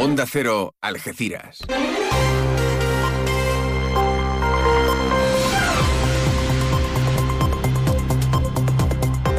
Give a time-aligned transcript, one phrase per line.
[0.00, 1.58] Onda Cero, Algeciras.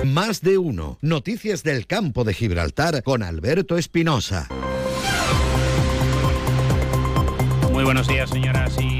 [0.03, 0.97] Más de uno.
[1.01, 4.49] Noticias del campo de Gibraltar con Alberto Espinosa.
[7.71, 8.98] Muy buenos días, señoras y señores.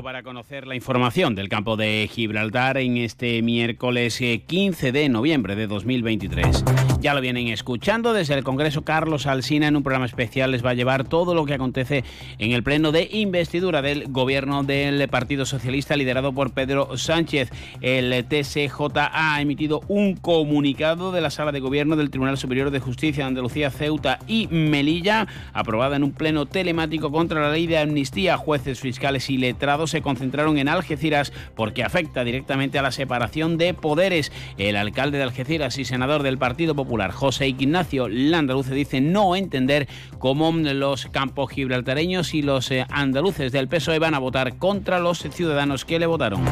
[0.00, 5.54] Para conocer la información del campo de Gibraltar en este miércoles 15 eh, de noviembre
[5.54, 6.64] de 2023.
[7.00, 8.82] Ya lo vienen escuchando desde el Congreso.
[8.82, 12.04] Carlos Alsina en un programa especial les va a llevar todo lo que acontece
[12.38, 17.50] en el pleno de investidura del gobierno del Partido Socialista liderado por Pedro Sánchez.
[17.80, 22.80] El TSJ ha emitido un comunicado de la Sala de Gobierno del Tribunal Superior de
[22.80, 27.78] Justicia de Andalucía, Ceuta y Melilla, aprobada en un pleno telemático contra la ley de
[27.78, 28.36] amnistía.
[28.36, 33.74] Jueces, fiscales y letrados se concentraron en Algeciras porque afecta directamente a la separación de
[33.74, 34.32] poderes.
[34.58, 39.88] El alcalde de Algeciras y senador del Partido Popular José Ignacio Landaluce dice no entender
[40.18, 45.18] cómo los campos gibraltareños y los eh, andaluces del PSOE van a votar contra los
[45.18, 46.42] ciudadanos que le votaron.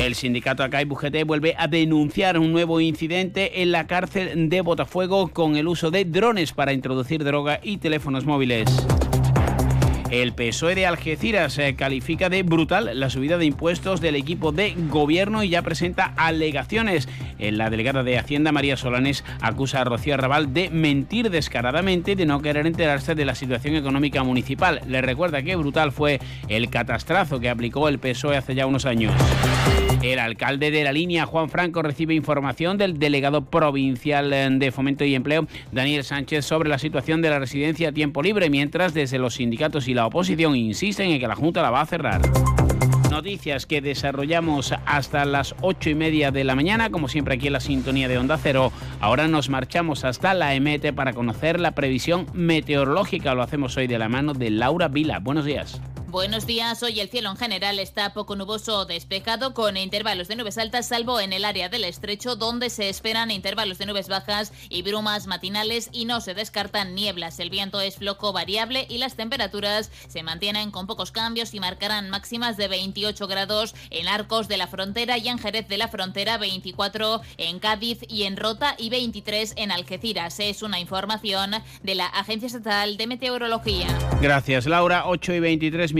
[0.00, 5.28] El sindicato ACAI UGT vuelve a denunciar un nuevo incidente en la cárcel de Botafuego
[5.28, 8.66] con el uso de drones para introducir droga y teléfonos móviles.
[10.10, 14.74] El PSOE de Algeciras eh, califica de brutal la subida de impuestos del equipo de
[14.88, 17.08] gobierno y ya presenta alegaciones.
[17.38, 22.26] La delegada de Hacienda, María Solanes, acusa a Rocío Arrabal de mentir descaradamente y de
[22.26, 24.80] no querer enterarse de la situación económica municipal.
[24.86, 29.14] Le recuerda que brutal fue el catastrazo que aplicó el PSOE hace ya unos años.
[30.02, 35.04] El alcalde de la línea, Juan Franco, recibe información del delegado provincial eh, de Fomento
[35.04, 39.18] y Empleo, Daniel Sánchez, sobre la situación de la residencia a tiempo libre, mientras desde
[39.18, 42.20] los sindicatos y la oposición insisten en que la Junta la va a cerrar.
[43.10, 47.54] Noticias que desarrollamos hasta las ocho y media de la mañana, como siempre aquí en
[47.54, 48.72] la sintonía de Onda Cero.
[49.00, 53.34] Ahora nos marchamos hasta la EMET para conocer la previsión meteorológica.
[53.34, 55.18] Lo hacemos hoy de la mano de Laura Vila.
[55.18, 55.80] Buenos días.
[56.10, 56.82] Buenos días.
[56.82, 60.88] Hoy el cielo en general está poco nuboso o despejado con intervalos de nubes altas,
[60.88, 65.28] salvo en el área del estrecho, donde se esperan intervalos de nubes bajas y brumas
[65.28, 67.38] matinales y no se descartan nieblas.
[67.38, 72.10] El viento es floco variable y las temperaturas se mantienen con pocos cambios y marcarán
[72.10, 76.38] máximas de 28 grados en Arcos de la Frontera y en Jerez de la Frontera,
[76.38, 80.40] 24 en Cádiz y en Rota y 23 en Algeciras.
[80.40, 81.52] Es una información
[81.84, 83.86] de la Agencia Estatal de Meteorología.
[84.20, 85.04] Gracias, Laura.
[85.06, 85.99] 8 y 23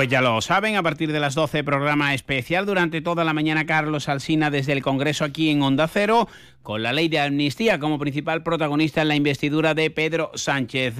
[0.00, 3.66] Pues ya lo saben, a partir de las 12 programa especial durante toda la mañana
[3.66, 6.26] Carlos Alsina desde el Congreso aquí en Onda Cero,
[6.62, 10.94] con la ley de amnistía como principal protagonista en la investidura de Pedro Sánchez.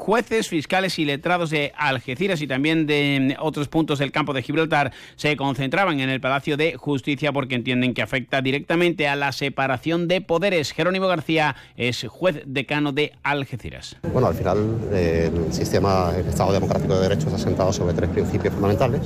[0.00, 4.92] Jueces, fiscales y letrados de Algeciras y también de otros puntos del campo de Gibraltar
[5.16, 10.08] se concentraban en el Palacio de Justicia porque entienden que afecta directamente a la separación
[10.08, 10.72] de poderes.
[10.72, 13.96] Jerónimo García es juez decano de Algeciras.
[14.10, 18.54] Bueno, al final el sistema, el Estado Democrático de Derechos ha sentado sobre tres principios
[18.54, 19.02] fundamentales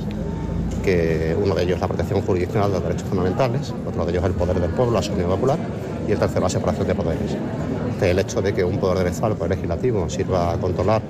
[0.81, 4.23] que uno de ellos es la protección jurisdiccional de los derechos fundamentales, otro de ellos
[4.23, 5.59] es el poder del pueblo, la soberanía popular,
[6.07, 7.35] y el tercero la separación de poderes
[8.01, 11.01] el hecho de que un poder del Estado, el poder legislativo, sirva a controlar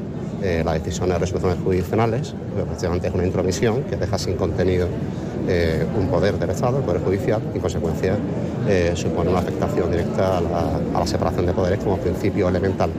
[0.42, 2.36] eh, las decisiones de resoluciones jurisdiccionales,
[2.68, 4.88] precisamente es una intromisión que deja sin contenido
[5.48, 8.16] eh, un poder del Estado, el Poder Judicial, y en consecuencia
[8.68, 12.90] eh, supone una afectación directa a la separación de poderes como principio elemental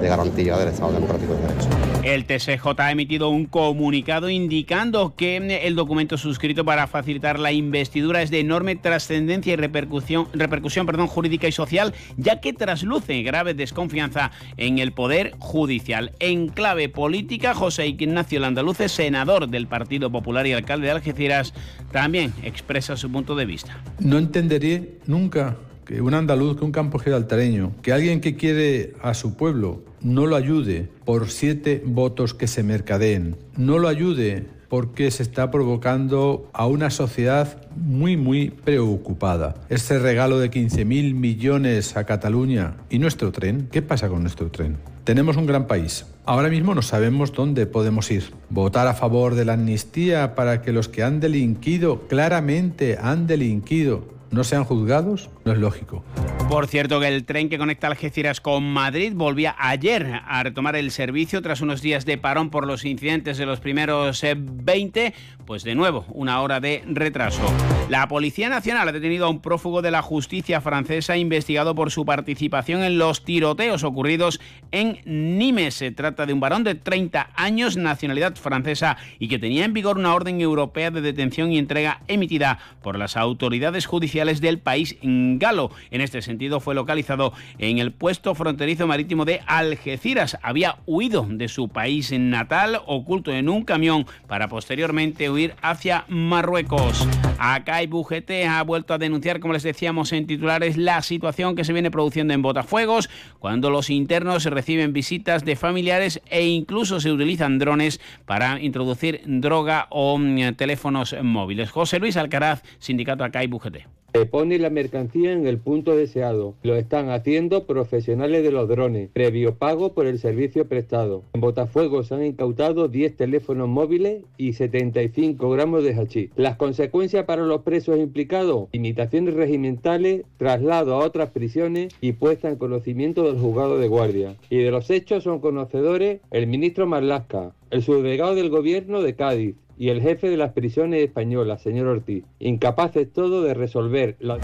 [0.00, 1.68] de garantía del Estado Democrático de Derecho.
[2.02, 8.22] El TSJ ha emitido un comunicado indicando que el documento suscrito para facilitar la investidura
[8.22, 13.54] es de enorme trascendencia y repercusión, repercusión perdón, jurídica y social, ya que trasluce grave
[13.54, 16.12] desconfianza en el Poder Judicial.
[16.20, 21.52] En clave política, José Ignacio Landaluce, senador del Partido Popular y alcalde de Algeciras,
[21.92, 23.78] también expresa su punto de vista.
[23.98, 25.56] No entenderé nunca
[25.88, 30.26] que un andaluz, que un campo giraltareño, que alguien que quiere a su pueblo no
[30.26, 36.50] lo ayude por siete votos que se mercadeen, no lo ayude porque se está provocando
[36.52, 39.54] a una sociedad muy, muy preocupada.
[39.70, 44.76] Este regalo de 15.000 millones a Cataluña y nuestro tren, ¿qué pasa con nuestro tren?
[45.04, 46.04] Tenemos un gran país.
[46.26, 48.24] Ahora mismo no sabemos dónde podemos ir.
[48.50, 54.17] Votar a favor de la amnistía para que los que han delinquido, claramente han delinquido,
[54.30, 56.04] no sean juzgados, no es lógico.
[56.48, 60.90] Por cierto, que el tren que conecta Algeciras con Madrid volvía ayer a retomar el
[60.90, 65.14] servicio tras unos días de parón por los incidentes de los primeros 20, eh,
[65.48, 67.40] pues de nuevo una hora de retraso.
[67.88, 72.04] La Policía Nacional ha detenido a un prófugo de la justicia francesa investigado por su
[72.04, 74.40] participación en los tiroteos ocurridos
[74.72, 75.72] en Nimes.
[75.72, 79.96] Se trata de un varón de 30 años, nacionalidad francesa y que tenía en vigor
[79.96, 85.70] una orden europea de detención y entrega emitida por las autoridades judiciales del país galo.
[85.90, 90.36] En este sentido, fue localizado en el puesto fronterizo marítimo de Algeciras.
[90.42, 97.06] Había huido de su país natal, oculto en un camión, para posteriormente huir hacia Marruecos.
[97.38, 101.72] Acá UGT ha vuelto a denunciar, como les decíamos en titulares, la situación que se
[101.72, 103.08] viene produciendo en Botafuegos,
[103.38, 109.86] cuando los internos reciben visitas de familiares e incluso se utilizan drones para introducir droga
[109.90, 111.70] o mm, teléfonos móviles.
[111.70, 113.97] José Luis Alcaraz, sindicato acá UGT.
[114.14, 116.54] Se pone la mercancía en el punto deseado.
[116.62, 121.24] Lo están haciendo profesionales de los drones, previo pago por el servicio prestado.
[121.34, 126.30] En Botafuego se han incautado 10 teléfonos móviles y 75 gramos de hachís.
[126.36, 132.56] Las consecuencias para los presos implicados, imitaciones regimentales, traslado a otras prisiones y puesta en
[132.56, 134.36] conocimiento del juzgado de guardia.
[134.48, 139.54] Y de los hechos son conocedores el ministro Marlasca, el subdelegado del gobierno de Cádiz,
[139.78, 144.38] y el jefe de las prisiones españolas, señor Ortiz, incapaces todo de resolver la...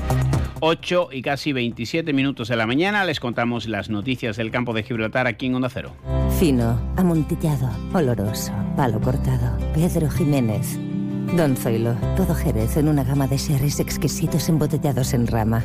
[0.61, 4.85] 8 y casi 27 minutos de la mañana les contamos las noticias del campo de
[4.85, 5.93] Gibraltar aquí en Onda Cero.
[6.39, 9.59] Fino, amontillado, oloroso, palo cortado.
[9.75, 10.79] Pedro Jiménez.
[11.37, 15.65] Don Zoilo, todo Jerez en una gama de sherries exquisitos embotellados en rama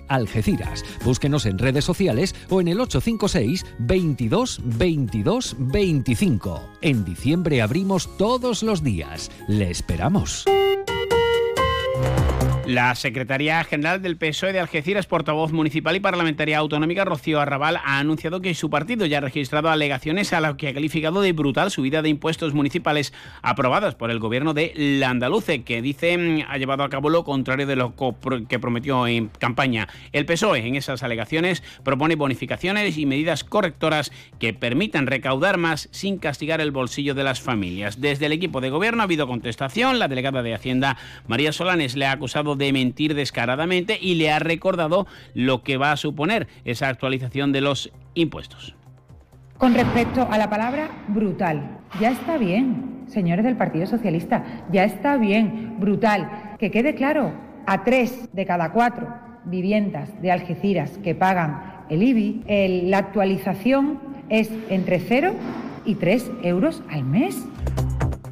[0.07, 0.83] Algeciras.
[1.03, 6.61] Búsquenos en redes sociales o en el 856 22 22 25.
[6.81, 9.31] En diciembre abrimos todos los días.
[9.47, 10.45] Le esperamos.
[12.73, 17.99] La Secretaría General del PSOE de Algeciras, portavoz municipal y parlamentaria autonómica Rocío Arrabal, ha
[17.99, 21.69] anunciado que su partido ya ha registrado alegaciones a lo que ha calificado de brutal
[21.69, 26.83] subida de impuestos municipales aprobadas por el gobierno de la Andaluce, que dice ha llevado
[26.83, 27.93] a cabo lo contrario de lo
[28.47, 29.89] que prometió en campaña.
[30.13, 36.19] El PSOE en esas alegaciones propone bonificaciones y medidas correctoras que permitan recaudar más sin
[36.19, 37.99] castigar el bolsillo de las familias.
[37.99, 39.99] Desde el equipo de gobierno ha habido contestación.
[39.99, 40.95] La delegada de Hacienda,
[41.27, 45.91] María Solanes, le ha acusado de mentir descaradamente y le ha recordado lo que va
[45.91, 48.75] a suponer esa actualización de los impuestos.
[49.57, 55.17] Con respecto a la palabra brutal, ya está bien, señores del Partido Socialista, ya está
[55.17, 56.55] bien, brutal.
[56.57, 57.33] Que quede claro,
[57.67, 59.13] a tres de cada cuatro
[59.45, 62.43] viviendas de Algeciras que pagan el IBI,
[62.89, 63.99] la actualización
[64.29, 65.33] es entre 0
[65.85, 67.45] y 3 euros al mes.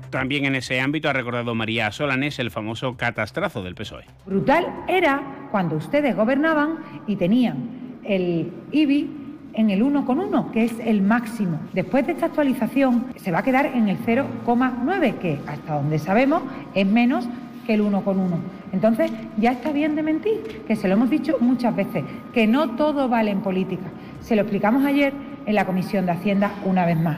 [0.10, 4.06] También en ese ámbito ha recordado María Solanes el famoso catastrazo del PSOE.
[4.26, 5.22] Brutal era
[5.52, 9.10] cuando ustedes gobernaban y tenían el IBI
[9.54, 11.60] en el 1,1, que es el máximo.
[11.74, 16.44] Después de esta actualización se va a quedar en el 0,9, que hasta donde sabemos
[16.74, 17.28] es menos
[17.66, 18.38] que el 1,1.
[18.72, 22.72] Entonces ya está bien de mentir, que se lo hemos dicho muchas veces, que no
[22.76, 23.86] todo vale en política.
[24.22, 25.14] Se lo explicamos ayer
[25.46, 27.18] en la Comisión de Hacienda una vez más.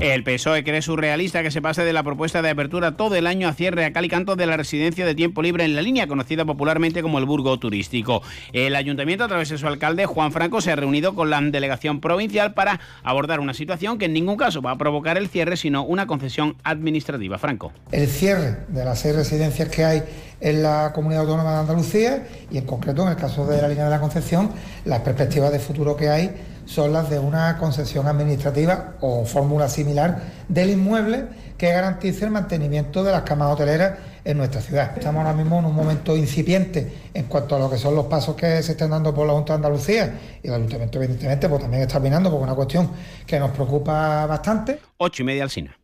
[0.00, 3.46] El PSOE cree surrealista que se pase de la propuesta de apertura todo el año
[3.46, 6.06] a cierre a cal y canto de la residencia de tiempo libre en la línea,
[6.06, 8.22] conocida popularmente como el Burgo Turístico.
[8.54, 12.00] El ayuntamiento, a través de su alcalde, Juan Franco, se ha reunido con la delegación
[12.00, 15.84] provincial para abordar una situación que en ningún caso va a provocar el cierre, sino
[15.84, 17.36] una concesión administrativa.
[17.36, 17.70] Franco.
[17.92, 20.02] El cierre de las seis residencias que hay
[20.40, 23.84] en la comunidad autónoma de Andalucía y en concreto en el caso de la línea
[23.84, 24.50] de la Concepción,
[24.86, 26.30] las perspectivas de futuro que hay
[26.70, 31.24] son las de una concesión administrativa o fórmula similar del inmueble
[31.58, 34.96] que garantice el mantenimiento de las camas hoteleras en nuestra ciudad.
[34.96, 38.36] Estamos ahora mismo en un momento incipiente en cuanto a lo que son los pasos
[38.36, 41.82] que se están dando por la Junta de Andalucía y el Ayuntamiento evidentemente pues también
[41.82, 42.90] está opinando porque es una cuestión
[43.26, 44.78] que nos preocupa bastante.
[44.98, 45.76] Ocho y media al Sina.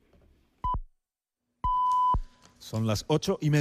[2.59, 3.55] Son las ocho y media.